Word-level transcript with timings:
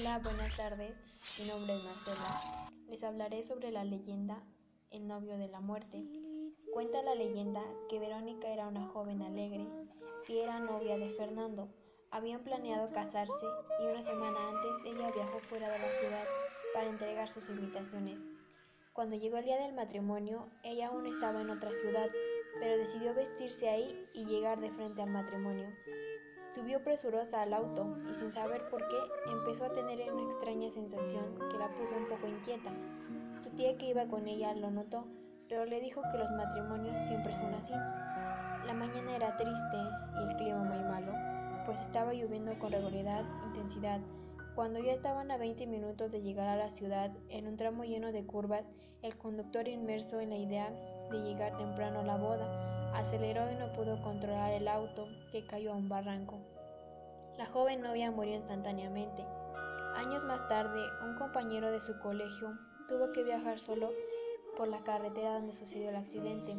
Hola, 0.00 0.20
buenas 0.22 0.56
tardes. 0.56 0.94
Mi 1.40 1.48
nombre 1.48 1.74
es 1.74 1.82
Marcela. 1.82 2.70
Les 2.88 3.02
hablaré 3.02 3.42
sobre 3.42 3.72
la 3.72 3.82
leyenda 3.82 4.44
El 4.90 5.08
novio 5.08 5.36
de 5.38 5.48
la 5.48 5.60
muerte. 5.60 6.04
Cuenta 6.72 7.02
la 7.02 7.16
leyenda 7.16 7.62
que 7.88 7.98
Verónica 7.98 8.46
era 8.46 8.68
una 8.68 8.86
joven 8.86 9.22
alegre, 9.22 9.66
que 10.24 10.44
era 10.44 10.60
novia 10.60 10.98
de 10.98 11.08
Fernando. 11.10 11.68
Habían 12.12 12.44
planeado 12.44 12.92
casarse 12.92 13.46
y 13.80 13.86
una 13.86 14.00
semana 14.00 14.38
antes 14.50 14.84
ella 14.84 15.10
viajó 15.12 15.40
fuera 15.40 15.68
de 15.68 15.78
la 15.80 15.88
ciudad 15.88 16.24
para 16.74 16.88
entregar 16.88 17.28
sus 17.28 17.48
invitaciones. 17.48 18.22
Cuando 18.92 19.16
llegó 19.16 19.38
el 19.38 19.46
día 19.46 19.60
del 19.60 19.74
matrimonio, 19.74 20.48
ella 20.62 20.88
aún 20.88 21.06
estaba 21.06 21.40
en 21.40 21.50
otra 21.50 21.72
ciudad, 21.74 22.08
pero 22.60 22.76
decidió 22.76 23.14
vestirse 23.14 23.68
ahí 23.68 24.08
y 24.14 24.26
llegar 24.26 24.60
de 24.60 24.70
frente 24.70 25.02
al 25.02 25.10
matrimonio. 25.10 25.68
Subió 26.54 26.82
presurosa 26.82 27.42
al 27.42 27.52
auto 27.52 27.98
y 28.10 28.14
sin 28.14 28.32
saber 28.32 28.68
por 28.70 28.88
qué 28.88 28.96
empezó 29.30 29.66
a 29.66 29.72
tener 29.72 30.10
una 30.10 30.22
extraña 30.22 30.70
sensación 30.70 31.38
que 31.50 31.58
la 31.58 31.68
puso 31.68 31.94
un 31.94 32.08
poco 32.08 32.26
inquieta. 32.26 32.70
Su 33.38 33.50
tía 33.50 33.76
que 33.76 33.90
iba 33.90 34.08
con 34.08 34.26
ella 34.26 34.54
lo 34.54 34.70
notó, 34.70 35.06
pero 35.46 35.66
le 35.66 35.80
dijo 35.80 36.00
que 36.10 36.16
los 36.16 36.30
matrimonios 36.30 36.96
siempre 37.06 37.34
son 37.34 37.52
así. 37.52 37.74
La 38.66 38.72
mañana 38.74 39.14
era 39.14 39.36
triste 39.36 39.76
y 40.18 40.30
el 40.30 40.36
clima 40.36 40.64
muy 40.64 40.78
malo, 40.78 41.12
pues 41.66 41.80
estaba 41.80 42.14
lloviendo 42.14 42.58
con 42.58 42.72
regularidad, 42.72 43.24
intensidad. 43.46 44.00
Cuando 44.54 44.80
ya 44.80 44.92
estaban 44.92 45.30
a 45.30 45.36
20 45.36 45.66
minutos 45.66 46.10
de 46.10 46.22
llegar 46.22 46.48
a 46.48 46.56
la 46.56 46.70
ciudad, 46.70 47.12
en 47.28 47.46
un 47.46 47.56
tramo 47.56 47.84
lleno 47.84 48.10
de 48.10 48.24
curvas, 48.24 48.70
el 49.02 49.16
conductor 49.18 49.68
inmerso 49.68 50.18
en 50.18 50.30
la 50.30 50.36
idea 50.36 50.70
de 51.10 51.18
llegar 51.18 51.56
temprano 51.56 52.00
a 52.00 52.04
la 52.04 52.16
boda, 52.16 52.87
Aceleró 52.94 53.50
y 53.50 53.54
no 53.56 53.72
pudo 53.72 54.00
controlar 54.02 54.52
el 54.52 54.68
auto, 54.68 55.08
que 55.30 55.46
cayó 55.46 55.72
a 55.72 55.76
un 55.76 55.88
barranco. 55.88 56.38
La 57.36 57.46
joven 57.46 57.82
novia 57.82 58.10
murió 58.10 58.34
instantáneamente. 58.34 59.24
Años 59.94 60.24
más 60.24 60.46
tarde, 60.48 60.80
un 61.04 61.16
compañero 61.16 61.70
de 61.70 61.80
su 61.80 61.98
colegio 61.98 62.58
tuvo 62.88 63.12
que 63.12 63.22
viajar 63.22 63.60
solo 63.60 63.90
por 64.56 64.68
la 64.68 64.82
carretera 64.82 65.34
donde 65.34 65.52
sucedió 65.52 65.90
el 65.90 65.96
accidente. 65.96 66.56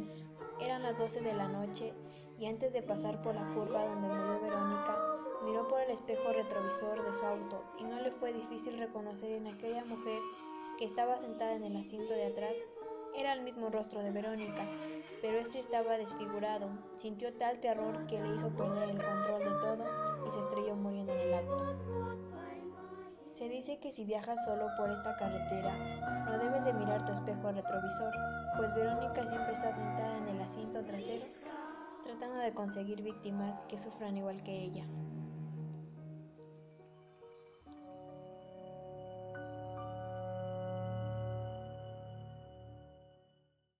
Eran 0.61 0.83
las 0.83 0.97
12 0.97 1.21
de 1.21 1.33
la 1.33 1.47
noche 1.47 1.93
y 2.37 2.45
antes 2.45 2.71
de 2.71 2.81
pasar 2.81 3.21
por 3.21 3.35
la 3.35 3.45
curva 3.53 3.83
donde 3.85 4.07
murió 4.07 4.39
Verónica, 4.41 4.97
miró 5.43 5.67
por 5.67 5.81
el 5.81 5.89
espejo 5.89 6.31
retrovisor 6.31 7.03
de 7.03 7.13
su 7.13 7.25
auto 7.25 7.59
y 7.77 7.83
no 7.83 7.99
le 7.99 8.11
fue 8.11 8.31
difícil 8.33 8.77
reconocer 8.77 9.31
en 9.31 9.47
aquella 9.47 9.83
mujer 9.83 10.21
que 10.77 10.85
estaba 10.85 11.17
sentada 11.17 11.53
en 11.55 11.65
el 11.65 11.75
asiento 11.75 12.13
de 12.13 12.27
atrás 12.27 12.55
era 13.15 13.33
el 13.33 13.41
mismo 13.41 13.69
rostro 13.69 14.01
de 14.01 14.11
Verónica, 14.11 14.65
pero 15.21 15.37
este 15.37 15.59
estaba 15.59 15.97
desfigurado. 15.97 16.69
Sintió 16.97 17.33
tal 17.33 17.59
terror 17.59 18.05
que 18.07 18.21
le 18.21 18.35
hizo 18.35 18.49
perder 18.49 18.89
el 18.89 19.03
control 19.03 19.39
de 19.39 19.59
todo 19.61 19.83
y 20.27 20.31
se 20.31 20.39
estrelló 20.39 20.75
muriendo 20.75 21.13
en 21.13 21.19
el 21.19 21.33
acto. 21.33 21.79
Se 23.27 23.47
dice 23.47 23.79
que 23.79 23.91
si 23.91 24.05
viajas 24.05 24.43
solo 24.43 24.67
por 24.77 24.89
esta 24.89 25.15
carretera, 25.15 26.25
no 26.25 26.37
debes 26.39 26.63
de 26.63 26.73
mirar 26.73 27.05
tu 27.05 27.11
espejo 27.11 27.51
retrovisor, 27.51 28.13
pues 28.57 28.73
Verónica 28.73 29.25
siempre 29.27 29.53
está 29.53 29.71
sentada 29.71 30.17
en 30.17 30.29
el 30.29 30.41
asiento 30.41 30.83
trasero, 30.83 31.25
tratando 32.03 32.39
de 32.39 32.53
conseguir 32.53 33.03
víctimas 33.03 33.61
que 33.69 33.77
sufran 33.77 34.17
igual 34.17 34.41
que 34.43 34.63
ella. 34.63 34.85